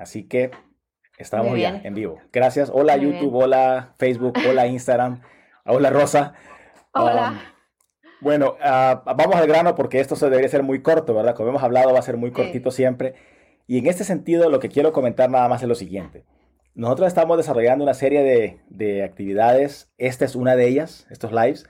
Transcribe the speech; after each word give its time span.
Así 0.00 0.22
que 0.22 0.50
estamos 1.18 1.58
ya 1.58 1.78
en 1.84 1.94
vivo. 1.94 2.20
Gracias. 2.32 2.70
Hola 2.72 2.96
YouTube, 2.96 3.34
hola 3.34 3.94
Facebook, 3.98 4.32
hola 4.48 4.66
Instagram, 4.66 5.20
hola 5.66 5.90
Rosa. 5.90 6.32
Hola. 6.94 7.32
Um, 7.32 7.38
bueno, 8.22 8.56
ah, 8.62 9.02
vamos 9.04 9.36
al 9.36 9.46
grano 9.46 9.74
porque 9.74 10.00
esto 10.00 10.16
se 10.16 10.30
debería 10.30 10.48
ser 10.48 10.62
muy 10.62 10.80
corto, 10.80 11.12
¿verdad? 11.12 11.34
Como 11.34 11.50
hemos 11.50 11.62
hablado, 11.62 11.92
va 11.92 11.98
a 11.98 12.02
ser 12.02 12.16
muy 12.16 12.30
cortito 12.30 12.70
siempre. 12.70 13.14
Y 13.66 13.76
en 13.76 13.86
este 13.88 14.04
sentido, 14.04 14.48
lo 14.48 14.58
que 14.58 14.70
quiero 14.70 14.94
comentar 14.94 15.28
nada 15.28 15.48
más 15.48 15.60
es 15.60 15.68
lo 15.68 15.74
siguiente. 15.74 16.24
Nosotros 16.74 17.06
estamos 17.08 17.36
desarrollando 17.36 17.84
una 17.84 17.92
serie 17.92 18.22
de, 18.22 18.60
de 18.70 19.04
actividades. 19.04 19.92
Esta 19.98 20.24
es 20.24 20.34
una 20.34 20.56
de 20.56 20.66
ellas, 20.66 21.06
estos 21.10 21.30
lives. 21.30 21.66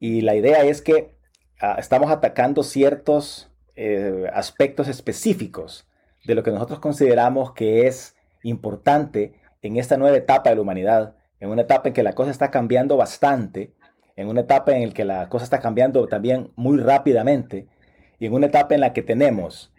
Y 0.00 0.22
la 0.22 0.34
idea 0.34 0.64
es 0.64 0.82
que 0.82 1.14
ah, 1.60 1.76
estamos 1.78 2.10
atacando 2.10 2.64
ciertos 2.64 3.52
eh, 3.76 4.28
aspectos 4.34 4.88
específicos 4.88 5.86
de 6.24 6.34
lo 6.34 6.42
que 6.42 6.50
nosotros 6.50 6.80
consideramos 6.80 7.52
que 7.52 7.86
es 7.86 8.16
importante 8.42 9.34
en 9.62 9.76
esta 9.76 9.96
nueva 9.96 10.16
etapa 10.16 10.50
de 10.50 10.56
la 10.56 10.62
humanidad, 10.62 11.16
en 11.38 11.50
una 11.50 11.62
etapa 11.62 11.88
en 11.88 11.94
que 11.94 12.02
la 12.02 12.14
cosa 12.14 12.30
está 12.30 12.50
cambiando 12.50 12.96
bastante, 12.96 13.74
en 14.16 14.28
una 14.28 14.42
etapa 14.42 14.72
en 14.72 14.88
la 14.88 14.94
que 14.94 15.04
la 15.04 15.28
cosa 15.28 15.44
está 15.44 15.60
cambiando 15.60 16.06
también 16.06 16.52
muy 16.56 16.78
rápidamente, 16.78 17.66
y 18.18 18.26
en 18.26 18.34
una 18.34 18.46
etapa 18.46 18.74
en 18.74 18.80
la 18.80 18.92
que 18.92 19.02
tenemos 19.02 19.72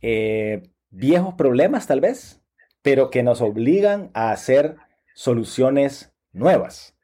eh, 0.00 0.62
viejos 0.90 1.34
problemas 1.34 1.86
tal 1.86 2.00
vez, 2.00 2.40
pero 2.82 3.10
que 3.10 3.22
nos 3.22 3.40
obligan 3.40 4.10
a 4.14 4.32
hacer 4.32 4.76
soluciones 5.14 6.12
nuevas 6.32 6.96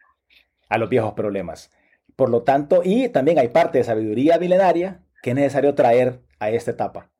a 0.68 0.78
los 0.78 0.88
viejos 0.88 1.14
problemas. 1.14 1.70
Por 2.16 2.30
lo 2.30 2.42
tanto, 2.42 2.82
y 2.84 3.08
también 3.08 3.38
hay 3.38 3.48
parte 3.48 3.78
de 3.78 3.84
sabiduría 3.84 4.38
milenaria 4.38 5.02
que 5.22 5.30
es 5.30 5.36
necesario 5.36 5.74
traer 5.74 6.20
a 6.40 6.50
esta 6.50 6.72
etapa. 6.72 7.10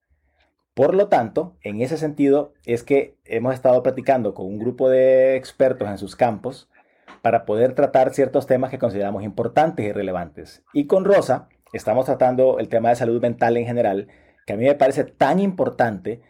Por 0.79 0.95
lo 0.95 1.09
tanto, 1.09 1.57
en 1.63 1.83
ese 1.83 1.97
sentido 1.97 2.53
es 2.65 2.85
que 2.85 3.17
hemos 3.25 3.53
estado 3.53 3.83
platicando 3.83 4.33
con 4.33 4.47
un 4.47 4.61
grupo 4.61 4.89
de 4.89 5.35
expertos 5.35 5.89
en 5.89 5.99
sus 5.99 6.15
campos 6.15 6.71
para 7.21 7.45
poder 7.47 7.75
tratar 7.75 8.15
ciertos 8.15 8.47
temas 8.47 8.71
que 8.71 8.79
consideramos 8.79 9.25
importantes 9.25 9.85
y 9.85 9.91
relevantes. 9.91 10.63
Y 10.73 10.87
con 10.87 11.05
Rosa 11.05 11.49
estamos 11.73 12.07
tratando 12.07 12.61
el 12.61 12.69
tema 12.69 12.91
de 12.91 12.95
salud 12.95 13.21
mental 13.21 13.57
en 13.57 13.67
general, 13.67 14.07
que 14.47 14.53
a 14.53 14.57
mí 14.57 14.67
me 14.67 14.77
parece 14.77 15.03
tan 15.03 15.41
importante 15.41 16.21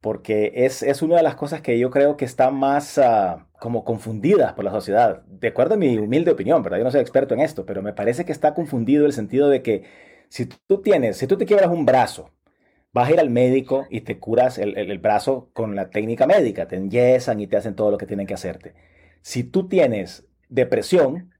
porque 0.00 0.52
es, 0.54 0.84
es 0.84 1.02
una 1.02 1.16
de 1.16 1.24
las 1.24 1.34
cosas 1.34 1.60
que 1.60 1.76
yo 1.76 1.90
creo 1.90 2.16
que 2.16 2.26
está 2.26 2.52
más 2.52 2.98
uh, 2.98 3.40
como 3.58 3.82
confundidas 3.82 4.52
por 4.52 4.64
la 4.64 4.70
sociedad. 4.70 5.24
De 5.26 5.48
acuerdo 5.48 5.74
a 5.74 5.78
mi 5.78 5.98
humilde 5.98 6.30
opinión, 6.30 6.62
¿verdad? 6.62 6.78
Yo 6.78 6.84
no 6.84 6.92
soy 6.92 7.00
experto 7.00 7.34
en 7.34 7.40
esto, 7.40 7.66
pero 7.66 7.82
me 7.82 7.92
parece 7.92 8.24
que 8.24 8.30
está 8.30 8.54
confundido 8.54 9.04
el 9.04 9.12
sentido 9.12 9.48
de 9.48 9.62
que 9.62 9.82
si 10.28 10.46
tú 10.46 10.80
tienes, 10.80 11.16
si 11.16 11.26
tú 11.26 11.36
te 11.36 11.44
quiebras 11.44 11.70
un 11.70 11.84
brazo, 11.84 12.30
vas 12.96 13.08
a 13.08 13.12
ir 13.12 13.20
al 13.20 13.30
médico 13.30 13.86
y 13.90 14.00
te 14.00 14.18
curas 14.18 14.58
el, 14.58 14.76
el, 14.76 14.98
brazo 14.98 15.50
con 15.52 15.76
la 15.76 15.90
técnica 15.90 16.26
médica, 16.26 16.66
te 16.66 16.76
enyesan 16.76 17.40
y 17.40 17.46
te 17.46 17.56
hacen 17.56 17.76
todo 17.76 17.90
lo 17.90 17.98
que 17.98 18.06
tienen 18.06 18.26
que 18.26 18.34
hacerte. 18.34 18.74
Si 19.22 19.44
tú 19.44 19.68
tienes 19.68 20.26
depresión, 20.48 21.32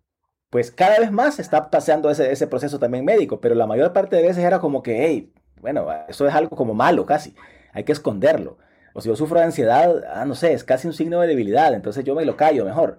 pues 0.51 0.71
cada 0.71 0.99
vez 0.99 1.11
más 1.11 1.39
está 1.39 1.71
pasando 1.71 2.11
ese, 2.11 2.31
ese 2.31 2.47
proceso 2.47 2.79
también 2.79 3.05
médico, 3.05 3.41
pero 3.41 3.55
la 3.55 3.67
mayor 3.67 3.93
parte 3.93 4.17
de 4.17 4.23
veces 4.23 4.45
era 4.45 4.59
como 4.59 4.83
que, 4.83 5.05
hey, 5.07 5.33
bueno, 5.61 5.87
eso 6.09 6.27
es 6.27 6.35
algo 6.35 6.57
como 6.57 6.75
malo 6.75 7.07
casi 7.07 7.35
hay 7.77 7.85
que 7.85 7.93
esconderlo. 7.93 8.57
O 8.95 9.03
si 9.03 9.09
yo 9.11 9.17
sufro 9.17 9.39
de 9.39 9.45
ansiedad, 9.45 10.03
ah, 10.15 10.25
no 10.25 10.35
sé, 10.35 10.55
es 10.55 10.65
casi 10.65 10.89
un 10.89 10.95
signo 10.95 11.21
de 11.21 11.29
debilidad, 11.29 11.75
entonces 11.75 12.05
yo 12.05 12.15
me 12.15 12.25
lo 12.25 12.37
callo 12.37 12.65
mejor, 12.65 12.97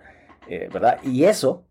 eh, 0.47 0.69
¿verdad? 0.72 1.00
Y 1.03 1.23
eso 1.23 1.66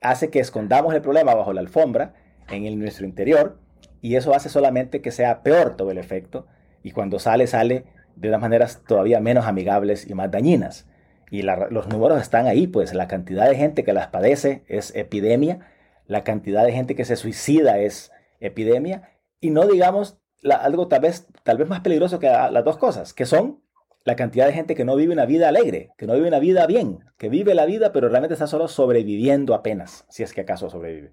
hace 0.00 0.30
que 0.30 0.38
escondamos 0.38 0.94
el 0.94 1.02
problema 1.02 1.34
bajo 1.34 1.52
la 1.52 1.60
alfombra, 1.60 2.14
en 2.48 2.64
el, 2.64 2.78
nuestro 2.78 3.04
interior, 3.04 3.58
y 4.02 4.16
eso 4.16 4.34
hace 4.34 4.50
solamente 4.50 5.00
que 5.00 5.12
sea 5.12 5.42
peor 5.42 5.76
todo 5.76 5.90
el 5.90 5.96
efecto, 5.96 6.46
y 6.82 6.90
cuando 6.90 7.18
sale, 7.18 7.46
sale 7.46 7.84
de 8.16 8.28
unas 8.28 8.40
maneras 8.40 8.82
todavía 8.86 9.20
menos 9.20 9.46
amigables 9.46 10.10
y 10.10 10.14
más 10.14 10.30
dañinas. 10.30 10.86
Y 11.30 11.42
los 11.42 11.88
números 11.88 12.20
están 12.20 12.46
ahí, 12.46 12.66
pues 12.66 12.92
la 12.92 13.08
cantidad 13.08 13.48
de 13.48 13.56
gente 13.56 13.84
que 13.84 13.94
las 13.94 14.08
padece 14.08 14.64
es 14.68 14.94
epidemia, 14.94 15.60
la 16.06 16.24
cantidad 16.24 16.64
de 16.64 16.72
gente 16.72 16.94
que 16.94 17.06
se 17.06 17.16
suicida 17.16 17.78
es 17.78 18.12
epidemia, 18.40 19.08
y 19.40 19.50
no 19.50 19.66
digamos 19.66 20.18
algo 20.50 20.88
tal 20.88 21.00
vez, 21.00 21.28
tal 21.44 21.56
vez 21.56 21.68
más 21.68 21.80
peligroso 21.80 22.18
que 22.18 22.26
las 22.28 22.64
dos 22.64 22.76
cosas, 22.76 23.14
que 23.14 23.24
son 23.24 23.62
la 24.04 24.16
cantidad 24.16 24.46
de 24.46 24.52
gente 24.52 24.74
que 24.74 24.84
no 24.84 24.96
vive 24.96 25.12
una 25.12 25.26
vida 25.26 25.48
alegre, 25.48 25.92
que 25.96 26.06
no 26.06 26.14
vive 26.14 26.26
una 26.26 26.40
vida 26.40 26.66
bien, 26.66 26.98
que 27.16 27.28
vive 27.28 27.54
la 27.54 27.66
vida 27.66 27.92
pero 27.92 28.08
realmente 28.08 28.34
está 28.34 28.48
solo 28.48 28.66
sobreviviendo 28.66 29.54
apenas, 29.54 30.04
si 30.08 30.24
es 30.24 30.32
que 30.32 30.40
acaso 30.40 30.68
sobrevive. 30.68 31.12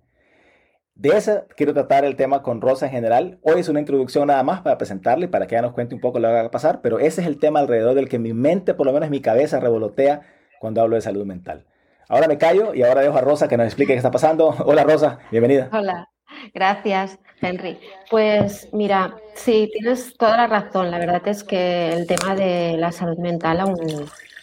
De 1.00 1.16
eso 1.16 1.46
quiero 1.56 1.74
tratar 1.74 2.04
el 2.04 2.18
tema 2.18 2.44
con 2.44 2.60
Rosa 2.60 2.88
en 2.88 2.92
general. 2.92 3.40
Hoy 3.42 3.62
es 3.62 3.70
una 3.70 3.80
introducción 3.80 4.28
nada 4.28 4.44
más 4.44 4.60
para 4.60 4.78
presentarle, 4.78 5.30
para 5.30 5.48
que 5.48 5.56
ella 5.56 5.62
nos 5.62 5.72
cuente 5.72 5.96
un 5.96 6.02
poco 6.02 6.20
lo 6.20 6.28
que 6.28 6.34
va 6.34 6.42
a 6.42 6.52
pasar, 6.52 6.82
pero 6.82 7.00
ese 7.00 7.22
es 7.22 7.28
el 7.28 7.40
tema 7.40 7.62
alrededor 7.62 7.96
del 7.96 8.10
que 8.10 8.20
mi 8.20 8.34
mente, 8.34 8.74
por 8.74 8.86
lo 8.86 8.92
menos 8.92 9.10
mi 9.10 9.22
cabeza, 9.22 9.62
revolotea 9.62 10.24
cuando 10.60 10.82
hablo 10.82 10.98
de 10.98 11.02
salud 11.02 11.26
mental. 11.26 11.66
Ahora 12.10 12.28
me 12.28 12.38
callo 12.38 12.74
y 12.74 12.84
ahora 12.84 13.00
dejo 13.00 13.18
a 13.18 13.22
Rosa 13.22 13.48
que 13.48 13.56
nos 13.56 13.68
explique 13.68 13.94
qué 13.94 13.98
está 13.98 14.12
pasando. 14.12 14.50
Hola 14.66 14.84
Rosa, 14.84 15.20
bienvenida. 15.32 15.70
Hola, 15.72 16.10
gracias. 16.54 17.18
Henry. 17.40 17.80
Pues 18.12 18.68
mira, 18.74 19.16
sí, 19.36 19.70
tienes 19.72 20.18
toda 20.18 20.36
la 20.36 20.48
razón. 20.48 20.92
La 20.92 21.00
verdad 21.00 21.26
es 21.30 21.46
que 21.46 21.94
el 21.94 22.08
tema 22.08 22.36
de 22.36 22.76
la 22.78 22.92
salud 22.92 23.18
mental, 23.20 23.62
aún 23.62 23.78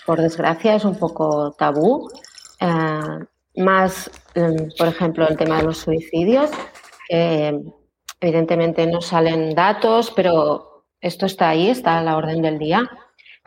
por 0.07 0.23
desgracia, 0.23 0.75
es 0.75 0.87
un 0.87 0.97
poco 0.97 1.53
tabú. 1.53 2.09
Eh, 2.61 3.61
más, 3.63 4.11
por 4.79 4.89
ejemplo, 4.89 5.29
el 5.29 5.37
tema 5.37 5.59
de 5.59 5.65
los 5.65 5.79
suicidios. 5.79 6.51
evidentemente 8.21 8.87
no 8.87 9.01
salen 9.01 9.55
datos, 9.55 10.13
pero 10.15 10.87
esto 11.01 11.27
está 11.27 11.51
ahí, 11.51 11.69
está 11.69 11.99
a 11.99 12.03
la 12.03 12.17
orden 12.17 12.43
del 12.43 12.59
día. 12.59 12.89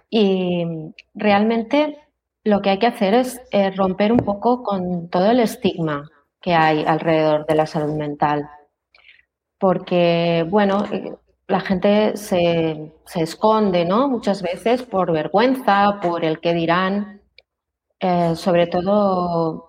Y 0.10 0.66
realmente 1.14 1.98
lo 2.44 2.62
que 2.62 2.72
hay 2.72 2.80
que 2.80 2.88
hacer 2.88 3.14
es 3.14 3.42
eh, 3.52 3.72
romper 3.72 4.12
un 4.12 4.20
poco 4.20 4.64
con 4.64 5.10
todo 5.10 5.32
el 5.32 5.40
estigma 5.40 6.10
que 6.42 6.54
hay 6.56 6.84
alrededor 6.86 7.46
de 7.46 7.56
la 7.56 7.66
salud 7.66 7.96
mental 7.96 8.50
porque, 9.60 10.46
bueno, 10.50 10.86
la 11.48 11.60
gente 11.60 12.18
se, 12.18 12.94
esconde, 13.16 13.86
¿no? 13.86 14.08
Muchas 14.08 14.42
veces 14.42 14.84
por 14.84 15.12
vergüenza, 15.12 16.00
por 16.02 16.24
el 16.24 16.40
que 16.40 16.54
dirán, 16.54 17.22
eh, 18.00 18.36
sobre 18.36 18.68
todo 18.68 19.69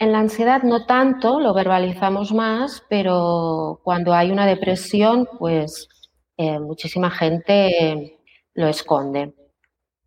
en 0.00 0.12
la 0.12 0.18
ansiedad 0.18 0.64
no 0.64 0.86
tanto, 0.86 1.38
lo 1.38 1.54
verbalizamos 1.54 2.32
más, 2.32 2.82
pero 2.88 3.80
cuando 3.84 4.12
hay 4.12 4.32
una 4.32 4.46
depresión, 4.46 5.28
pues 5.38 5.88
eh, 6.36 6.58
muchísima 6.58 7.10
gente 7.10 8.18
lo 8.54 8.66
esconde. 8.66 9.34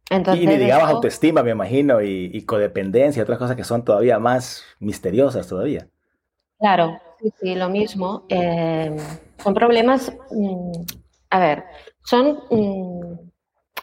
Entonces, 0.09 0.43
y 0.43 0.47
digamos 0.57 0.89
autoestima, 0.89 1.41
me 1.41 1.51
imagino, 1.51 2.01
y, 2.01 2.29
y 2.33 2.45
codependencia, 2.45 3.23
otras 3.23 3.39
cosas 3.39 3.55
que 3.55 3.63
son 3.63 3.85
todavía 3.85 4.19
más 4.19 4.65
misteriosas 4.79 5.47
todavía. 5.47 5.87
Claro, 6.59 6.99
Sí, 7.23 7.33
sí, 7.39 7.55
lo 7.55 7.69
mismo. 7.69 8.25
Eh, 8.27 8.97
son 9.41 9.53
problemas, 9.53 10.11
mm, 10.31 10.71
a 11.29 11.39
ver, 11.39 11.63
son, 12.03 12.39
mm, 12.49 13.29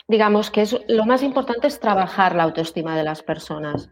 digamos 0.08 0.50
que 0.50 0.62
es, 0.62 0.76
lo 0.88 1.06
más 1.06 1.22
importante 1.22 1.66
es 1.66 1.80
trabajar 1.80 2.34
la 2.34 2.42
autoestima 2.42 2.96
de 2.96 3.04
las 3.04 3.22
personas, 3.22 3.88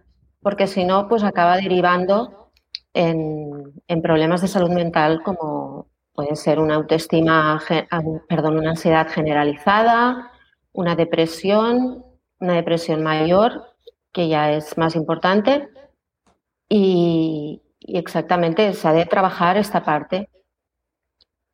porque 0.48 0.66
si 0.66 0.82
no, 0.82 1.08
pues 1.08 1.24
acaba 1.24 1.58
derivando 1.58 2.50
en, 2.94 3.74
problemas 4.02 4.40
de 4.40 4.48
salud 4.48 4.70
mental 4.70 5.20
como 5.22 5.88
puede 6.14 6.36
ser 6.36 6.58
una 6.58 6.76
autoestima, 6.76 7.60
ah, 7.90 8.02
perdón, 8.30 8.56
una 8.56 8.70
ansiedad 8.70 9.06
generalizada, 9.10 10.32
una 10.72 10.96
depresión, 10.96 12.02
una 12.40 12.54
depresión 12.54 13.02
mayor, 13.02 13.62
que 14.10 14.28
ya 14.28 14.52
es 14.52 14.78
más 14.78 14.96
importante, 14.96 15.68
y, 16.66 17.60
y 17.80 17.98
exactamente, 17.98 18.72
se 18.72 18.88
ha 18.88 18.94
de 18.94 19.04
trabajar 19.04 19.58
esta 19.58 19.84
parte. 19.84 20.30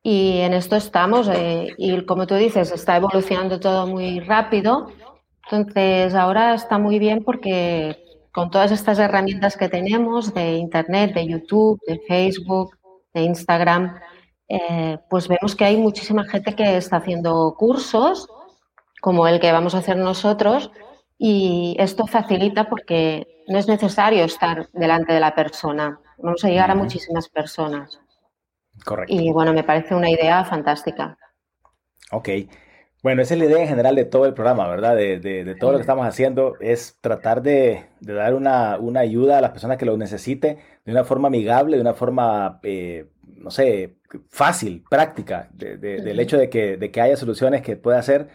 Y 0.03 0.37
en 0.37 0.53
esto 0.53 0.77
estamos, 0.77 1.27
eh, 1.27 1.67
y 1.77 2.05
como 2.05 2.27
tú 2.27 2.35
dices, 2.35 2.71
está 2.71 2.95
evolucionando 2.95 3.59
todo 3.59 3.87
muy 3.87 4.21
rápido. 4.21 4.87
Entonces, 5.43 6.15
ahora 6.15 6.53
está 6.53 6.77
muy 6.77 6.97
bien 6.97 7.25
porque 7.25 8.04
con 8.35 8.51
todas 8.51 8.69
estas 8.73 8.99
herramientas 8.99 9.55
que 9.55 9.69
tenemos 9.69 10.33
de 10.33 10.55
Internet, 10.57 11.13
de 11.13 11.25
YouTube, 11.25 11.79
de 11.87 12.01
Facebook, 12.05 12.77
de 13.13 13.21
Instagram, 13.21 13.97
eh, 14.49 14.97
pues 15.09 15.29
vemos 15.29 15.55
que 15.55 15.63
hay 15.63 15.77
muchísima 15.77 16.25
gente 16.25 16.53
que 16.53 16.75
está 16.75 16.97
haciendo 16.97 17.55
cursos, 17.57 18.27
como 18.99 19.25
el 19.25 19.39
que 19.39 19.53
vamos 19.53 19.73
a 19.73 19.77
hacer 19.77 19.95
nosotros, 19.95 20.69
y 21.17 21.77
esto 21.79 22.07
facilita 22.07 22.67
porque 22.67 23.25
no 23.47 23.57
es 23.57 23.69
necesario 23.69 24.25
estar 24.25 24.69
delante 24.73 25.13
de 25.13 25.21
la 25.21 25.33
persona. 25.33 26.01
Vamos 26.17 26.43
a 26.43 26.49
llegar 26.49 26.69
a 26.69 26.75
muchísimas 26.75 27.29
personas. 27.29 28.01
Correcto. 28.83 29.13
Y 29.13 29.31
bueno, 29.31 29.53
me 29.53 29.63
parece 29.63 29.95
una 29.95 30.09
idea 30.09 30.43
fantástica. 30.43 31.17
Ok. 32.11 32.29
Bueno, 33.05 33.21
esa 33.21 33.35
es 33.35 33.39
la 33.39 33.45
idea 33.45 33.61
en 33.61 33.67
general 33.67 33.93
de 33.93 34.05
todo 34.05 34.25
el 34.25 34.33
programa, 34.33 34.67
¿verdad? 34.67 34.95
De, 34.95 35.55
todo 35.59 35.71
lo 35.71 35.77
que 35.77 35.81
estamos 35.81 36.07
haciendo 36.07 36.55
es 36.59 36.97
tratar 37.01 37.43
de, 37.43 37.85
dar 37.99 38.33
una, 38.33 38.79
ayuda 38.99 39.37
a 39.37 39.41
las 39.41 39.51
personas 39.51 39.77
que 39.77 39.85
lo 39.85 39.95
necesite 39.95 40.57
de 40.85 40.91
una 40.91 41.03
forma 41.03 41.27
amigable, 41.27 41.77
de 41.77 41.81
una 41.81 41.93
forma, 41.93 42.59
eh, 42.63 43.05
no 43.21 43.51
sé, 43.51 43.97
fácil, 44.31 44.83
práctica, 44.89 45.49
del 45.53 46.19
hecho 46.19 46.39
de 46.39 46.49
que, 46.49 46.77
de 46.77 46.89
que 46.89 46.99
haya 46.99 47.15
soluciones 47.15 47.61
que 47.61 47.75
pueda 47.75 47.99
hacer 47.99 48.27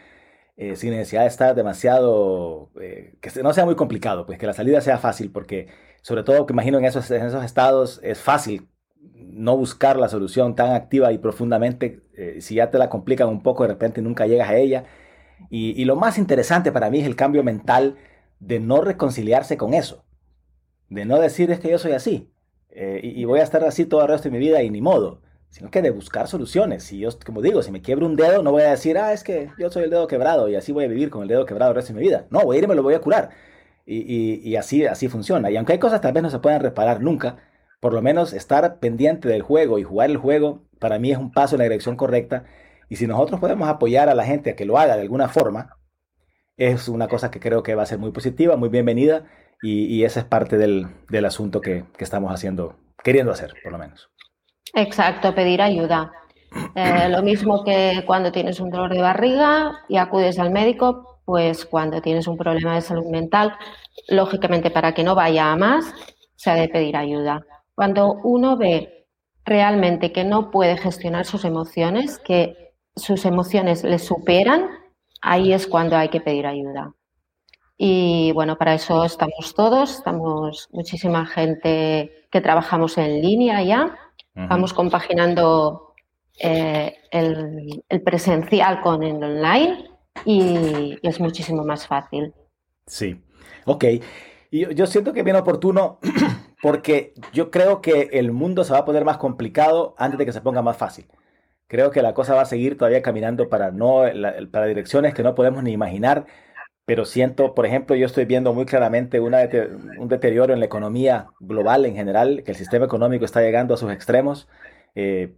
eh, 0.56 0.76
sin 0.76 0.90
necesidad 0.90 1.22
de 1.22 1.28
estar 1.28 1.56
demasiado, 1.56 2.70
eh, 2.80 3.16
que 3.20 3.42
no 3.42 3.52
sea 3.52 3.64
muy 3.64 3.74
complicado, 3.74 4.24
pues 4.24 4.38
que 4.38 4.46
la 4.46 4.52
salida 4.52 4.80
sea 4.80 4.98
fácil, 4.98 5.32
porque 5.32 5.66
sobre 6.00 6.22
todo 6.22 6.46
que 6.46 6.52
imagino 6.52 6.78
en 6.78 6.84
esos, 6.84 7.10
en 7.10 7.26
esos 7.26 7.44
estados 7.44 7.98
es 8.04 8.20
fácil 8.20 8.68
no 9.40 9.56
buscar 9.56 9.96
la 9.96 10.08
solución 10.08 10.54
tan 10.54 10.72
activa 10.72 11.12
y 11.12 11.18
profundamente, 11.18 12.02
eh, 12.14 12.38
si 12.40 12.56
ya 12.56 12.70
te 12.70 12.78
la 12.78 12.88
complican 12.88 13.28
un 13.28 13.42
poco, 13.42 13.64
de 13.64 13.70
repente 13.70 14.02
nunca 14.02 14.26
llegas 14.26 14.50
a 14.50 14.56
ella. 14.56 14.84
Y, 15.50 15.84
lo 15.86 15.96
más 15.96 16.18
interesante 16.18 16.70
para 16.70 16.90
mí 16.90 17.00
es 17.00 17.06
el 17.06 17.16
cambio 17.16 17.42
mental 17.42 17.96
de 18.40 18.60
no 18.60 18.82
reconciliarse 18.82 19.56
con 19.56 19.74
eso, 19.74 20.04
de 20.88 21.04
no 21.06 21.18
decir 21.18 21.50
es 21.50 21.60
que 21.60 21.70
yo 21.70 21.78
soy 21.78 21.92
así 21.92 22.30
y, 22.70 23.20
y, 23.20 23.24
voy 23.24 23.40
a 23.40 23.42
estar 23.42 23.64
así 23.64 23.86
todo 23.86 24.02
el 24.02 24.08
resto 24.08 24.28
de 24.28 24.32
mi 24.32 24.38
vida 24.38 24.62
y 24.62 24.70
ni 24.70 24.82
modo 24.82 25.22
sino 25.50 25.70
que 25.70 25.82
de 25.82 25.90
buscar 25.90 26.28
soluciones. 26.28 26.84
Si 26.84 26.98
yo, 26.98 27.10
como 27.26 27.42
digo, 27.42 27.62
si 27.62 27.70
me 27.72 27.82
quiebro 27.82 28.06
un 28.06 28.16
dedo, 28.16 28.42
no 28.42 28.52
voy 28.52 28.62
a 28.62 28.70
decir, 28.70 28.96
ah, 28.98 29.12
es 29.12 29.24
que 29.24 29.50
yo 29.58 29.70
soy 29.70 29.84
el 29.84 29.90
dedo 29.90 30.06
quebrado 30.06 30.48
y 30.48 30.54
así 30.54 30.72
voy 30.72 30.84
a 30.84 30.88
vivir 30.88 31.10
con 31.10 31.22
el 31.22 31.28
dedo 31.28 31.44
quebrado 31.44 31.72
el 31.72 31.74
resto 31.76 31.92
de 31.92 32.00
mi 32.00 32.06
vida. 32.06 32.26
No, 32.30 32.42
voy 32.44 32.56
a 32.56 32.58
ir 32.58 32.64
y 32.64 32.68
me 32.68 32.74
lo 32.74 32.82
voy 32.82 32.94
a 32.94 33.00
curar. 33.00 33.30
Y, 33.84 34.48
y, 34.48 34.56
así, 34.56 34.86
así 34.86 35.08
funciona. 35.08 35.50
Y 35.50 35.56
aunque 35.56 35.72
hay 35.72 35.78
cosas 35.80 36.00
tal 36.00 36.12
vez 36.12 36.22
no 36.22 36.30
se 36.30 36.38
puedan 36.38 36.60
reparar 36.60 37.00
nunca, 37.02 37.38
por 37.80 37.94
lo 37.94 38.02
menos 38.02 38.32
estar 38.32 38.78
pendiente 38.78 39.28
del 39.28 39.42
juego 39.42 39.78
y 39.78 39.84
jugar 39.84 40.10
el 40.10 40.18
juego, 40.18 40.62
para 40.78 40.98
mí 40.98 41.10
es 41.10 41.18
un 41.18 41.32
paso 41.32 41.56
en 41.56 41.60
la 41.60 41.64
dirección 41.64 41.96
correcta. 41.96 42.44
Y 42.88 42.96
si 42.96 43.06
nosotros 43.06 43.40
podemos 43.40 43.68
apoyar 43.68 44.08
a 44.08 44.14
la 44.14 44.24
gente 44.24 44.50
a 44.50 44.56
que 44.56 44.64
lo 44.64 44.78
haga 44.78 44.96
de 44.96 45.02
alguna 45.02 45.28
forma, 45.28 45.76
es 46.56 46.88
una 46.88 47.08
cosa 47.08 47.30
que 47.30 47.40
creo 47.40 47.62
que 47.62 47.74
va 47.74 47.84
a 47.84 47.86
ser 47.86 47.98
muy 47.98 48.12
positiva, 48.12 48.56
muy 48.56 48.68
bienvenida. 48.68 49.24
Y, 49.62 49.84
y 49.86 50.04
ese 50.04 50.20
es 50.20 50.26
parte 50.26 50.56
del, 50.56 50.86
del 51.08 51.24
asunto 51.24 51.60
que, 51.60 51.84
que 51.96 52.04
estamos 52.04 52.32
haciendo, 52.32 52.76
queriendo 53.02 53.32
hacer, 53.32 53.54
por 53.62 53.72
lo 53.72 53.78
menos. 53.78 54.10
Exacto, 54.74 55.34
pedir 55.34 55.60
ayuda. 55.60 56.12
Eh, 56.74 57.08
lo 57.08 57.22
mismo 57.22 57.64
que 57.64 58.02
cuando 58.06 58.32
tienes 58.32 58.60
un 58.60 58.70
dolor 58.70 58.92
de 58.92 59.02
barriga 59.02 59.80
y 59.88 59.96
acudes 59.98 60.38
al 60.38 60.50
médico, 60.50 61.20
pues 61.24 61.64
cuando 61.64 62.00
tienes 62.00 62.26
un 62.26 62.36
problema 62.36 62.74
de 62.74 62.80
salud 62.80 63.06
mental, 63.06 63.54
lógicamente 64.08 64.70
para 64.70 64.94
que 64.94 65.04
no 65.04 65.14
vaya 65.14 65.52
a 65.52 65.56
más, 65.56 65.92
se 66.36 66.50
ha 66.50 66.54
de 66.54 66.68
pedir 66.68 66.96
ayuda. 66.96 67.42
Cuando 67.80 68.12
uno 68.24 68.58
ve 68.58 69.06
realmente 69.42 70.12
que 70.12 70.22
no 70.22 70.50
puede 70.50 70.76
gestionar 70.76 71.24
sus 71.24 71.46
emociones, 71.46 72.18
que 72.18 72.74
sus 72.94 73.24
emociones 73.24 73.84
le 73.84 73.98
superan, 73.98 74.68
ahí 75.22 75.54
es 75.54 75.66
cuando 75.66 75.96
hay 75.96 76.10
que 76.10 76.20
pedir 76.20 76.46
ayuda. 76.46 76.92
Y 77.78 78.32
bueno, 78.32 78.58
para 78.58 78.74
eso 78.74 79.02
estamos 79.02 79.54
todos, 79.54 79.92
estamos 79.92 80.68
muchísima 80.72 81.24
gente 81.24 82.26
que 82.30 82.40
trabajamos 82.42 82.98
en 82.98 83.22
línea 83.22 83.62
ya 83.62 83.96
Vamos 84.34 84.74
compaginando 84.74 85.94
eh, 86.38 86.98
el, 87.10 88.02
presencial 88.04 88.82
con 88.82 89.02
el 89.02 89.24
online 89.24 89.88
y, 90.26 90.98
es 91.02 91.18
muchísimo 91.18 91.64
más 91.64 91.86
fácil. 91.86 92.34
Sí, 92.86 93.18
ok. 93.64 93.84
Y 94.50 94.74
yo 94.74 94.86
siento 94.86 95.14
que 95.14 95.20
es 95.20 95.24
bien 95.24 95.36
oportuno 95.36 95.98
porque 96.62 97.14
yo 97.32 97.50
creo 97.50 97.80
que 97.80 98.10
el 98.12 98.32
mundo 98.32 98.64
se 98.64 98.72
va 98.72 98.80
a 98.80 98.84
poner 98.84 99.04
más 99.04 99.18
complicado 99.18 99.94
antes 99.98 100.18
de 100.18 100.26
que 100.26 100.32
se 100.32 100.40
ponga 100.40 100.62
más 100.62 100.76
fácil. 100.76 101.06
Creo 101.66 101.90
que 101.90 102.02
la 102.02 102.14
cosa 102.14 102.34
va 102.34 102.42
a 102.42 102.46
seguir 102.46 102.76
todavía 102.76 103.02
caminando 103.02 103.48
para, 103.48 103.70
no, 103.70 104.02
para 104.50 104.66
direcciones 104.66 105.14
que 105.14 105.22
no 105.22 105.34
podemos 105.34 105.62
ni 105.62 105.72
imaginar 105.72 106.26
pero 106.90 107.04
siento, 107.04 107.54
por 107.54 107.66
ejemplo, 107.66 107.94
yo 107.94 108.04
estoy 108.04 108.24
viendo 108.24 108.52
muy 108.52 108.66
claramente 108.66 109.20
un 109.20 110.08
deterioro 110.08 110.52
en 110.52 110.58
la 110.58 110.66
economía 110.66 111.28
global 111.38 111.86
en 111.86 111.94
general, 111.94 112.42
que 112.44 112.50
el 112.50 112.56
sistema 112.56 112.84
económico 112.84 113.24
está 113.24 113.42
llegando 113.42 113.74
a 113.74 113.76
sus 113.76 113.92
extremos. 113.92 114.48
Eh, 114.96 115.34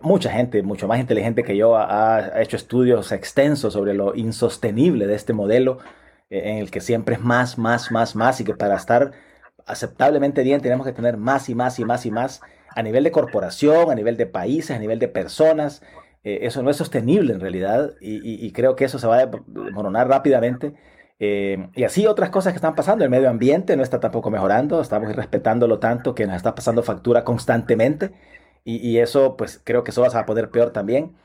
mucha 0.00 0.32
gente, 0.32 0.62
mucho 0.62 0.88
más 0.88 0.98
inteligente 0.98 1.42
que 1.42 1.54
yo, 1.54 1.76
ha, 1.76 2.40
hecho 2.40 2.56
estudios 2.56 3.12
extensos 3.12 3.74
sobre 3.74 3.92
lo 3.92 4.14
insostenible 4.14 5.06
de 5.06 5.16
este 5.16 5.34
modelo, 5.34 5.80
eh, 6.30 6.52
en 6.52 6.56
el 6.56 6.70
que 6.70 6.80
siempre 6.80 7.16
es 7.16 7.20
más, 7.20 7.58
más, 7.58 7.92
más, 7.92 8.16
más, 8.16 8.40
y 8.40 8.44
que 8.44 8.54
para 8.54 8.76
estar 8.76 9.12
aceptablemente 9.66 10.42
bien 10.42 10.60
tenemos 10.60 10.86
que 10.86 10.92
tener 10.92 11.16
más 11.16 11.48
y 11.48 11.54
más 11.54 11.78
y 11.78 11.84
más 11.84 12.06
y 12.06 12.10
más 12.10 12.40
a 12.74 12.82
nivel 12.82 13.04
de 13.04 13.10
corporación, 13.10 13.90
a 13.90 13.94
nivel 13.94 14.16
de 14.16 14.26
países, 14.26 14.76
a 14.76 14.78
nivel 14.78 14.98
de 14.98 15.08
personas. 15.08 15.82
Eh, 16.24 16.40
eso 16.42 16.62
no 16.62 16.70
es 16.70 16.76
sostenible 16.76 17.32
en 17.32 17.40
realidad 17.40 17.92
y, 18.00 18.52
creo 18.52 18.76
que 18.76 18.84
eso 18.84 18.98
se 18.98 19.06
va 19.06 19.18
a 19.18 19.26
desmoronar 19.26 20.08
rápidamente. 20.08 20.74
Eh, 21.18 21.68
y 21.74 21.84
así 21.84 22.06
otras 22.06 22.30
cosas 22.30 22.52
que 22.52 22.56
están 22.56 22.74
pasando. 22.74 23.04
El 23.04 23.10
medio 23.10 23.30
ambiente 23.30 23.76
no 23.76 23.82
está 23.82 24.00
tampoco 24.00 24.30
mejorando, 24.30 24.80
estamos 24.80 25.10
irrespetándolo 25.10 25.78
tanto 25.78 26.14
que 26.14 26.26
nos 26.26 26.36
está 26.36 26.54
pasando 26.54 26.82
factura 26.82 27.24
constantemente 27.24 28.12
y, 28.64 28.98
eso 28.98 29.36
pues 29.36 29.60
creo 29.62 29.84
que 29.84 29.92
eso 29.92 30.02
va 30.02 30.08
a 30.08 30.26
poner 30.26 30.50
peor 30.50 30.70
también. 30.72 31.16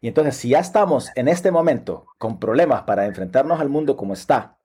Y 0.00 0.08
entonces 0.08 0.36
si 0.36 0.50
ya 0.50 0.60
estamos 0.60 1.10
en 1.16 1.28
este 1.28 1.50
momento 1.50 2.06
con 2.18 2.38
problemas 2.38 2.82
para 2.82 3.06
enfrentarnos 3.06 3.60
al 3.60 3.68
mundo 3.68 3.96
como 3.96 4.14
está, 4.14 4.58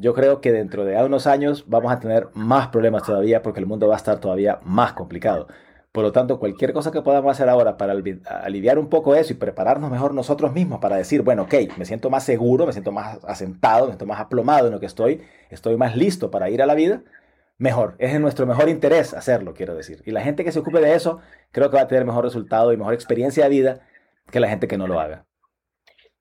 yo 0.00 0.14
creo 0.14 0.40
que 0.40 0.52
dentro 0.52 0.84
de 0.84 0.96
unos 1.02 1.26
años 1.26 1.64
vamos 1.68 1.92
a 1.92 2.00
tener 2.00 2.28
más 2.34 2.68
problemas 2.68 3.04
todavía 3.04 3.42
porque 3.42 3.60
el 3.60 3.66
mundo 3.66 3.88
va 3.88 3.94
a 3.94 3.98
estar 3.98 4.18
todavía 4.18 4.58
más 4.64 4.94
complicado. 4.94 5.46
Por 5.92 6.04
lo 6.04 6.12
tanto, 6.12 6.38
cualquier 6.38 6.72
cosa 6.72 6.92
que 6.92 7.02
podamos 7.02 7.32
hacer 7.32 7.48
ahora 7.48 7.76
para 7.76 7.92
aliviar 7.92 8.78
un 8.78 8.88
poco 8.88 9.16
eso 9.16 9.32
y 9.32 9.36
prepararnos 9.36 9.90
mejor 9.90 10.14
nosotros 10.14 10.52
mismos 10.52 10.78
para 10.78 10.96
decir, 10.96 11.22
bueno, 11.22 11.42
ok, 11.42 11.54
me 11.76 11.84
siento 11.84 12.10
más 12.10 12.22
seguro, 12.22 12.64
me 12.64 12.72
siento 12.72 12.92
más 12.92 13.18
asentado, 13.24 13.86
me 13.86 13.92
siento 13.92 14.06
más 14.06 14.20
aplomado 14.20 14.68
en 14.68 14.72
lo 14.72 14.78
que 14.80 14.86
estoy, 14.86 15.22
estoy 15.50 15.76
más 15.76 15.96
listo 15.96 16.30
para 16.30 16.48
ir 16.48 16.62
a 16.62 16.66
la 16.66 16.74
vida, 16.74 17.02
mejor. 17.58 17.96
Es 17.98 18.14
en 18.14 18.22
nuestro 18.22 18.46
mejor 18.46 18.68
interés 18.68 19.14
hacerlo, 19.14 19.52
quiero 19.52 19.74
decir. 19.74 20.00
Y 20.06 20.12
la 20.12 20.22
gente 20.22 20.44
que 20.44 20.52
se 20.52 20.60
ocupe 20.60 20.80
de 20.80 20.94
eso, 20.94 21.18
creo 21.50 21.70
que 21.70 21.76
va 21.76 21.82
a 21.82 21.88
tener 21.88 22.04
mejor 22.04 22.24
resultado 22.24 22.72
y 22.72 22.76
mejor 22.76 22.94
experiencia 22.94 23.44
de 23.44 23.50
vida 23.50 23.80
que 24.30 24.38
la 24.38 24.48
gente 24.48 24.68
que 24.68 24.78
no 24.78 24.86
lo 24.86 25.00
haga. 25.00 25.26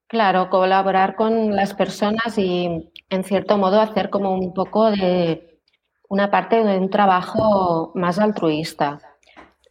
Claro, 0.08 0.50
colaborar 0.50 1.16
con 1.16 1.56
las 1.56 1.76
personas 1.76 2.36
y, 2.40 2.92
en 3.10 3.24
cierto 3.24 3.58
modo, 3.58 3.82
hacer 3.82 4.10
como 4.10 4.34
un 4.34 4.54
poco 4.54 4.92
de 4.92 5.62
una 6.10 6.32
parte 6.32 6.64
de 6.64 6.78
un 6.78 6.90
trabajo 6.90 7.92
más 7.96 8.20
altruista 8.20 9.00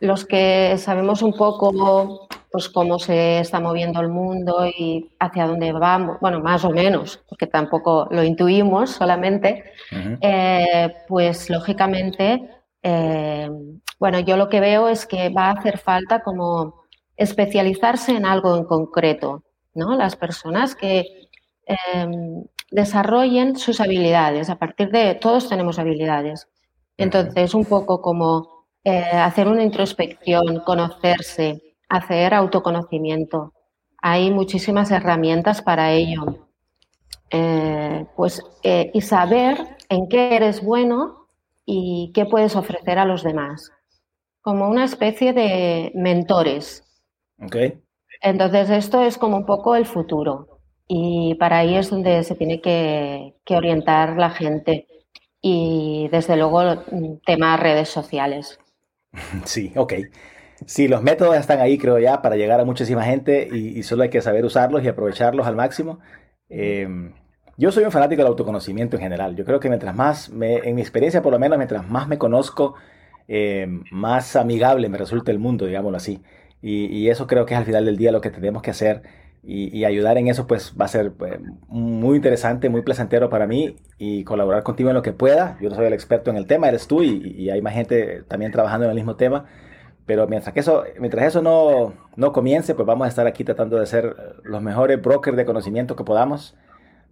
los 0.01 0.25
que 0.25 0.77
sabemos 0.79 1.23
un 1.23 1.33
poco 1.33 2.29
pues 2.51 2.69
cómo 2.69 2.99
se 2.99 3.41
está 3.41 3.61
moviendo 3.61 4.01
el 4.01 4.09
mundo 4.09 4.67
y 4.67 5.15
hacia 5.19 5.47
dónde 5.47 5.73
vamos, 5.73 6.19
bueno, 6.21 6.41
más 6.41 6.65
o 6.65 6.71
menos, 6.71 7.23
porque 7.29 7.47
tampoco 7.47 8.09
lo 8.11 8.23
intuimos 8.23 8.91
solamente, 8.91 9.65
eh, 10.23 10.95
pues 11.07 11.51
lógicamente, 11.51 12.49
eh, 12.83 13.51
bueno, 13.99 14.21
yo 14.21 14.39
lo 14.39 14.49
que 14.49 14.61
veo 14.61 14.89
es 14.89 15.05
que 15.05 15.29
va 15.29 15.49
a 15.49 15.53
hacer 15.53 15.79
falta 15.79 16.23
como 16.23 16.85
especializarse 17.17 18.13
en 18.13 18.25
algo 18.25 18.57
en 18.57 18.65
concreto, 18.65 19.43
¿no? 19.75 19.95
Las 19.95 20.17
personas 20.17 20.75
que 20.75 21.29
em, 21.67 22.45
desarrollen 22.71 23.57
sus 23.57 23.81
habilidades, 23.81 24.51
a 24.51 24.59
partir 24.59 24.91
de, 24.91 25.15
todos 25.15 25.49
tenemos 25.49 25.79
habilidades. 25.79 26.49
Entonces, 26.97 27.55
un 27.55 27.65
poco 27.65 28.03
como 28.03 28.67
eh, 28.85 29.01
hacer 29.01 29.49
una 29.49 29.63
introspección, 29.63 30.61
conocerse, 30.61 31.77
hacer 31.89 32.35
autoconocimiento. 32.35 33.53
Hay 34.01 34.31
muchísimas 34.31 34.91
herramientas 34.91 35.63
para 35.63 35.93
ello. 35.93 36.49
Eh, 37.31 38.07
pues, 38.17 38.43
eh, 38.63 38.91
y 38.95 39.01
saber 39.01 39.59
en 39.89 40.09
qué 40.09 40.37
eres 40.37 40.63
bueno 40.63 41.29
y 41.65 42.13
qué 42.15 42.25
puedes 42.25 42.57
ofrecer 42.57 42.99
a 42.99 43.05
los 43.05 43.23
demás. 43.23 43.71
Como 44.41 44.69
una 44.69 44.85
especie 44.85 45.33
de 45.33 45.93
mentores. 45.95 46.85
Okay. 47.45 47.81
Entonces, 48.23 48.71
esto 48.71 49.03
es 49.03 49.19
como 49.19 49.37
un 49.37 49.47
poco 49.47 49.77
el 49.77 49.87
futuro. 49.87 50.58
Y 50.89 51.35
para 51.35 51.59
ahí 51.59 51.77
es 51.77 51.91
donde 51.91 52.25
se 52.25 52.35
tiene 52.35 52.63
que, 52.63 53.35
que 53.45 53.57
orientar 53.57 54.17
la 54.17 54.31
gente. 54.31 54.87
Y 55.41 56.09
desde 56.11 56.37
luego, 56.37 56.83
temas 57.25 57.61
redes 57.61 57.91
sociales. 57.91 58.59
Sí, 59.45 59.73
ok. 59.77 59.95
Sí, 60.67 60.89
los 60.89 61.03
métodos 61.03 61.37
están 61.37 61.61
ahí, 61.61 61.79
creo 61.79 61.99
ya, 61.99 62.21
para 62.21 62.37
llegar 62.37 62.61
a 62.61 62.65
muchísima 62.65 63.05
gente 63.05 63.49
y, 63.51 63.83
solo 63.85 64.03
hay 64.03 64.11
que 64.11 64.21
saber 64.21 64.45
usarlos 64.45 64.83
y 64.83 64.89
aprovecharlos 64.89 65.47
al 65.47 65.55
máximo. 65.55 66.01
Em, 66.49 67.13
yo 67.57 67.71
soy 67.71 67.85
un 67.85 67.93
fanático 67.93 68.23
del 68.23 68.29
autoconocimiento 68.29 68.97
en 68.97 69.03
general. 69.03 69.37
Yo 69.37 69.45
creo 69.45 69.61
que 69.61 69.69
mientras 69.69 69.95
más, 69.95 70.31
en 70.31 70.75
mi 70.75 70.81
experiencia 70.81 71.23
por 71.23 71.33
lo 71.33 71.39
menos, 71.39 71.59
mientras 71.59 71.89
más 71.89 72.09
me 72.09 72.19
conozco, 72.19 72.75
em, 73.29 73.85
más 73.93 74.35
amigable 74.37 74.89
me 74.89 74.99
resulta 74.99 75.31
el 75.31 75.39
mundo, 75.39 75.67
digámoslo 75.67 75.97
así. 75.97 76.23
y, 76.61 77.09
eso 77.09 77.27
creo 77.29 77.47
que 77.47 77.55
es 77.55 77.59
al 77.59 77.67
final 77.67 77.85
del 77.85 77.97
día 77.97 78.11
lo 78.11 78.21
que 78.21 78.31
tenemos 78.31 78.63
que 78.63 78.71
hacer 78.73 79.03
y, 79.43 79.85
ayudar 79.85 80.19
en 80.19 80.29
eso 80.29 80.47
pues 80.47 80.75
va 80.79 80.85
a 80.85 80.89
ser 80.89 81.13
pues, 81.13 81.39
muy 81.69 82.17
interesante, 82.17 82.69
muy 82.69 82.83
placentero 82.83 83.31
para 83.31 83.47
mí 83.47 83.77
y 83.97 84.25
colaborar 84.25 84.63
contigo 84.63 84.91
en 84.91 84.95
lo 84.95 85.03
que 85.03 85.13
pueda. 85.13 85.57
Yo 85.61 85.71
no 85.71 85.77
soy 85.77 85.87
el 85.87 85.93
experto 85.93 86.31
en 86.31 86.37
el 86.37 86.47
tema, 86.47 86.69
eres 86.69 86.87
tú 86.87 87.03
y, 87.03 87.49
hay 87.51 87.63
más 87.63 87.75
gente 87.75 88.23
también 88.29 88.53
trabajando 88.53 88.85
en 88.85 88.91
el 88.91 88.97
mismo 88.97 89.17
tema. 89.17 89.47
Pero 90.07 90.27
mientras, 90.27 90.55
que 90.55 90.61
eso, 90.61 90.85
mientras 90.99 91.27
eso 91.27 91.43
no, 91.43 91.93
no 92.17 92.33
comience, 92.33 92.75
pues 92.75 92.87
vamos 92.87 93.05
a 93.05 93.09
estar 93.09 93.27
aquí 93.27 93.45
tratando 93.45 93.79
de 93.79 93.87
ser 93.87 94.17
los 94.43 94.63
mejores 94.63 95.01
brokers 95.01 95.37
de 95.37 95.45
conocimiento 95.45 95.97
que 95.97 96.05
podamos 96.05 96.57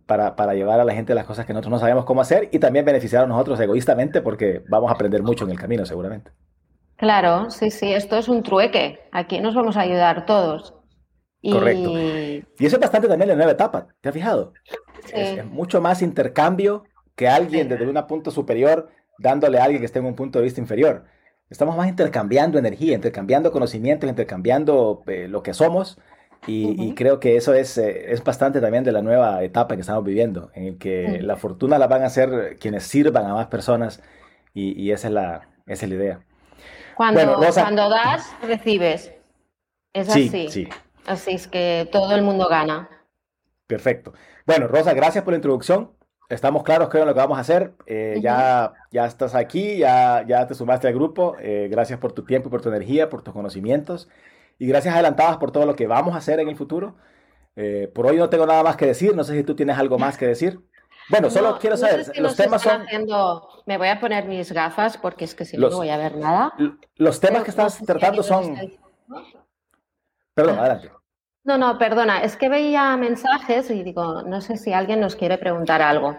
para, 0.06 0.34
para, 0.34 0.54
llevar 0.54 0.80
a 0.80 0.84
la 0.84 0.94
gente 0.94 1.14
las 1.14 1.26
cosas 1.26 1.44
que 1.44 1.52
nosotros 1.52 1.72
no 1.72 1.78
sabemos 1.78 2.06
cómo 2.06 2.22
hacer 2.22 2.48
y 2.52 2.58
también 2.58 2.86
beneficiar 2.86 3.24
a 3.24 3.26
nosotros 3.26 3.60
egoístamente 3.60 4.22
porque 4.22 4.62
vamos 4.68 4.90
a 4.90 4.94
aprender 4.94 5.22
mucho 5.22 5.44
en 5.44 5.50
el 5.50 5.58
camino 5.58 5.84
seguramente. 5.84 6.30
Claro, 6.96 7.50
sí, 7.50 7.70
sí, 7.70 7.92
esto 7.92 8.16
es 8.16 8.28
un 8.28 8.42
trueque. 8.42 9.00
Aquí 9.12 9.40
nos 9.40 9.54
vamos 9.54 9.76
a 9.76 9.80
ayudar 9.80 10.24
todos 10.24 10.75
Correcto. 11.52 11.98
Y 11.98 12.66
eso 12.66 12.76
es 12.76 12.80
bastante 12.80 13.08
también 13.08 13.28
la 13.28 13.36
nueva 13.36 13.52
etapa, 13.52 13.88
¿te 14.00 14.08
has 14.08 14.14
fijado? 14.14 14.52
Es, 15.12 15.44
mucho 15.44 15.80
más 15.80 16.02
intercambio 16.02 16.84
que 17.14 17.28
alguien 17.28 17.68
desde 17.68 17.86
un 17.86 18.06
punto 18.06 18.30
superior 18.30 18.90
dándole 19.18 19.58
a 19.58 19.64
alguien 19.64 19.80
que 19.80 19.86
esté 19.86 19.98
en 19.98 20.06
un 20.06 20.14
punto 20.14 20.38
de 20.38 20.44
vista 20.44 20.60
inferior. 20.60 21.04
Estamos 21.48 21.76
más 21.76 21.88
intercambiando 21.88 22.58
energía, 22.58 22.94
intercambiando 22.94 23.52
conocimientos, 23.52 24.10
intercambiando 24.10 25.02
eh, 25.06 25.28
lo 25.28 25.42
que 25.42 25.54
somos. 25.54 25.98
Y, 26.48 26.94
creo 26.94 27.18
que 27.18 27.36
eso 27.36 27.54
es, 27.54 27.76
eh, 27.76 28.12
es 28.12 28.22
bastante 28.22 28.60
también 28.60 28.84
de 28.84 28.92
la 28.92 29.02
nueva 29.02 29.42
etapa 29.42 29.74
que 29.74 29.80
estamos 29.80 30.04
viviendo, 30.04 30.52
en 30.54 30.64
el 30.64 30.78
que 30.78 31.18
la 31.20 31.34
fortuna 31.34 31.76
la 31.76 31.88
van 31.88 32.02
a 32.02 32.06
hacer 32.06 32.56
quienes 32.60 32.84
sirvan 32.84 33.26
a 33.26 33.34
más 33.34 33.48
personas. 33.48 34.00
Y, 34.54 34.90
esa, 34.92 35.08
es 35.08 35.14
la, 35.14 35.48
esa 35.66 35.86
es 35.86 35.90
la 35.90 35.96
idea. 35.96 36.20
Cuando, 36.94 37.36
cuando 37.52 37.88
das, 37.90 38.32
recibes. 38.42 39.12
Es 39.92 40.06
sí, 40.06 40.28
así. 40.28 40.48
Sí. 40.48 40.68
Así 41.06 41.32
es 41.32 41.46
que 41.46 41.88
todo 41.90 42.14
el 42.14 42.22
mundo 42.22 42.48
gana. 42.48 42.88
Perfecto. 43.66 44.12
Bueno, 44.46 44.68
Rosa, 44.68 44.94
gracias 44.94 45.24
por 45.24 45.32
la 45.32 45.36
introducción. 45.36 45.92
Estamos 46.28 46.64
claros 46.64 46.88
creo 46.88 47.02
en 47.02 47.08
lo 47.08 47.14
que 47.14 47.20
vamos 47.20 47.38
a 47.38 47.42
hacer. 47.42 47.74
Eh, 47.86 48.18
ya, 48.20 48.72
ya 48.90 49.06
estás 49.06 49.34
aquí, 49.34 49.78
ya, 49.78 50.24
ya 50.26 50.46
te 50.46 50.54
sumaste 50.54 50.88
al 50.88 50.94
grupo. 50.94 51.36
Eh, 51.40 51.68
gracias 51.70 51.98
por 51.98 52.12
tu 52.12 52.24
tiempo, 52.24 52.50
por 52.50 52.62
tu 52.62 52.68
energía, 52.68 53.08
por 53.08 53.22
tus 53.22 53.32
conocimientos. 53.32 54.08
Y 54.58 54.66
gracias 54.66 54.94
adelantadas 54.94 55.36
por 55.36 55.52
todo 55.52 55.66
lo 55.66 55.76
que 55.76 55.86
vamos 55.86 56.14
a 56.14 56.18
hacer 56.18 56.40
en 56.40 56.48
el 56.48 56.56
futuro. 56.56 56.96
Eh, 57.54 57.90
por 57.94 58.06
hoy 58.06 58.16
no 58.16 58.28
tengo 58.28 58.46
nada 58.46 58.62
más 58.62 58.76
que 58.76 58.86
decir. 58.86 59.14
No 59.14 59.22
sé 59.22 59.34
si 59.34 59.44
tú 59.44 59.54
tienes 59.54 59.78
algo 59.78 59.98
más 59.98 60.18
que 60.18 60.26
decir. 60.26 60.60
Bueno, 61.08 61.30
solo 61.30 61.58
quiero 61.60 61.76
saber, 61.76 62.04
los 62.18 62.34
temas 62.34 62.62
son... 62.62 62.84
Me 63.66 63.78
voy 63.78 63.88
a 63.88 64.00
poner 64.00 64.26
mis 64.26 64.50
gafas 64.50 64.98
porque 64.98 65.24
es 65.24 65.36
que 65.36 65.44
si 65.44 65.56
no, 65.56 65.70
no 65.70 65.76
voy 65.76 65.90
a 65.90 65.96
ver 65.96 66.16
nada. 66.16 66.52
Los 66.96 67.20
temas 67.20 67.44
que 67.44 67.50
estás 67.50 67.78
tratando 67.86 68.24
son... 68.24 68.56
Perdón, 70.36 70.58
adelante. 70.58 70.90
No, 71.44 71.56
no, 71.56 71.78
perdona, 71.78 72.22
es 72.22 72.36
que 72.36 72.50
veía 72.50 72.94
mensajes 72.98 73.70
y 73.70 73.82
digo, 73.82 74.22
no 74.22 74.42
sé 74.42 74.58
si 74.58 74.74
alguien 74.74 75.00
nos 75.00 75.16
quiere 75.16 75.38
preguntar 75.38 75.80
algo. 75.80 76.14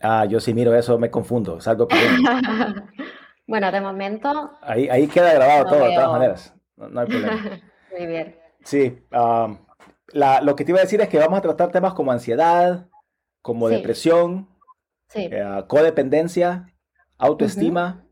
Ah, 0.00 0.24
yo 0.24 0.40
sí 0.40 0.52
miro 0.54 0.74
eso, 0.74 0.98
me 0.98 1.10
confundo, 1.10 1.60
salgo 1.60 1.86
bueno, 3.46 3.70
de 3.70 3.80
momento. 3.80 4.58
Ahí, 4.62 4.88
ahí 4.88 5.06
queda 5.06 5.34
grabado 5.34 5.66
todo, 5.66 5.84
de 5.84 5.94
todas 5.94 6.10
maneras. 6.10 6.54
No, 6.76 7.00
hay 7.00 7.06
problema. 7.06 7.60
Muy 7.96 8.06
bien. 8.06 8.36
Sí, 8.64 9.00
lo 9.12 10.56
que 10.56 10.64
te 10.64 10.72
iba 10.72 10.80
a 10.80 10.82
decir 10.82 11.00
es 11.00 11.08
que 11.08 11.18
vamos 11.18 11.38
a 11.38 11.42
tratar 11.42 11.70
temas 11.70 11.94
como 11.94 12.10
ansiedad, 12.10 12.88
como 13.42 13.68
depresión, 13.68 14.48
eh, 15.14 15.62
codependencia, 15.68 16.74
autoestima. 17.18 18.04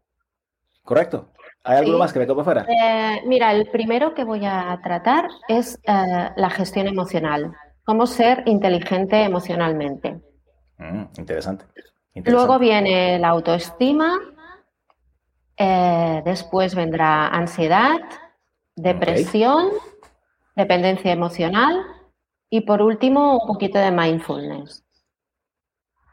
¿Correcto? 0.84 1.32
¿Hay 1.68 1.76
algo 1.76 1.98
más 1.98 2.14
que 2.14 2.18
me 2.18 2.26
quede 2.26 2.42
fuera? 2.42 2.66
Eh, 2.66 3.22
mira, 3.26 3.52
el 3.52 3.66
primero 3.66 4.14
que 4.14 4.24
voy 4.24 4.46
a 4.46 4.80
tratar 4.82 5.28
es 5.48 5.78
eh, 5.86 6.30
la 6.34 6.48
gestión 6.48 6.86
emocional. 6.86 7.54
Cómo 7.84 8.06
ser 8.06 8.42
inteligente 8.46 9.22
emocionalmente. 9.22 10.18
Mm, 10.78 11.02
interesante, 11.18 11.66
Luego 12.24 12.58
viene 12.58 13.18
la 13.18 13.28
autoestima. 13.28 14.18
Eh, 15.58 16.22
después 16.24 16.74
vendrá 16.74 17.28
ansiedad, 17.28 17.98
depresión, 18.74 19.68
dependencia 20.56 21.12
emocional 21.12 21.84
y 22.48 22.62
por 22.62 22.80
último 22.80 23.40
un 23.42 23.46
poquito 23.46 23.78
de 23.78 23.90
mindfulness. 23.90 24.86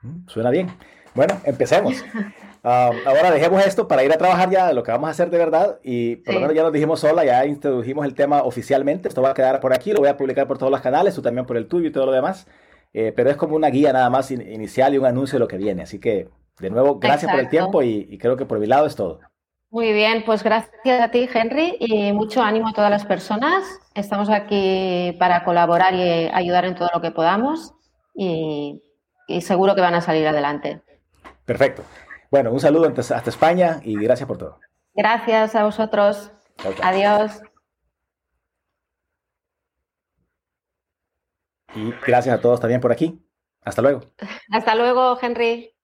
Mm, 0.01 0.27
suena 0.27 0.49
bien. 0.49 0.77
Bueno, 1.13 1.39
empecemos. 1.45 2.03
Ah, 2.67 2.89
ahora 3.05 3.29
dejemos 3.29 3.63
esto 3.63 3.87
para 3.87 4.03
ir 4.03 4.11
a 4.11 4.17
trabajar 4.17 4.49
ya 4.49 4.73
lo 4.73 4.81
que 4.81 4.91
vamos 4.91 5.07
a 5.07 5.11
hacer 5.11 5.29
de 5.29 5.37
verdad 5.37 5.79
y 5.83 6.15
por 6.15 6.33
lo 6.33 6.39
menos 6.39 6.55
ya 6.55 6.63
nos 6.63 6.73
dijimos 6.73 6.99
sola, 6.99 7.23
ya 7.23 7.45
introdujimos 7.45 8.03
el 8.07 8.15
tema 8.15 8.41
oficialmente. 8.41 9.07
Esto 9.07 9.21
va 9.21 9.29
a 9.29 9.33
quedar 9.35 9.59
por 9.59 9.71
aquí, 9.71 9.91
lo 9.93 9.99
voy 9.99 10.09
a 10.09 10.17
publicar 10.17 10.47
por 10.47 10.57
todos 10.57 10.71
los 10.71 10.81
canales, 10.81 11.13
tú 11.13 11.21
también 11.21 11.45
por 11.45 11.57
el 11.57 11.67
tuyo 11.67 11.89
y 11.89 11.91
todo 11.91 12.07
lo 12.07 12.11
demás. 12.11 12.47
Eh, 12.91 13.13
pero 13.15 13.29
es 13.29 13.37
como 13.37 13.55
una 13.55 13.69
guía 13.69 13.93
nada 13.93 14.09
más 14.09 14.31
inicial 14.31 14.95
y 14.95 14.97
un 14.97 15.05
anuncio 15.05 15.35
de 15.35 15.41
lo 15.41 15.47
que 15.47 15.57
viene. 15.57 15.83
Así 15.83 15.99
que, 15.99 16.27
de 16.59 16.69
nuevo, 16.71 16.97
gracias 16.97 17.29
por 17.29 17.39
el 17.39 17.49
tiempo 17.49 17.83
y, 17.83 18.07
y 18.09 18.17
creo 18.17 18.35
que 18.35 18.47
por 18.47 18.57
mi 18.57 18.65
lado 18.65 18.87
es 18.87 18.95
todo. 18.95 19.19
Muy 19.69 19.93
bien, 19.93 20.23
pues 20.25 20.41
gracias 20.41 21.01
a 21.01 21.11
ti, 21.11 21.29
Henry, 21.31 21.77
y 21.79 22.13
mucho 22.13 22.41
ánimo 22.41 22.69
a 22.69 22.73
todas 22.73 22.89
las 22.89 23.05
personas. 23.05 23.63
Estamos 23.93 24.31
aquí 24.31 25.15
para 25.19 25.43
colaborar 25.43 25.93
y 25.93 26.31
ayudar 26.33 26.65
en 26.65 26.73
todo 26.73 26.89
lo 26.91 27.01
que 27.01 27.11
podamos 27.11 27.75
y, 28.15 28.81
y 29.27 29.41
seguro 29.41 29.75
que 29.75 29.81
van 29.81 29.93
a 29.93 30.01
salir 30.01 30.27
adelante. 30.27 30.81
Perfecto. 31.45 31.83
Bueno, 32.35 32.51
un 32.51 32.59
saludo 32.59 32.93
hasta 32.97 33.29
España 33.29 33.79
y 33.81 33.95
gracias 33.95 34.27
por 34.27 34.37
todo. 34.37 34.59
Gracias 34.93 35.55
a 35.55 35.63
vosotros. 35.63 36.33
Adiós. 36.83 37.41
Y 41.75 41.93
gracias 42.05 42.37
a 42.37 42.41
todos 42.41 42.59
también 42.59 42.81
por 42.81 42.91
aquí. 42.91 43.25
Hasta 43.61 43.81
luego. 43.81 44.01
Hasta 44.51 44.75
luego, 44.75 45.17
Henry. 45.21 45.74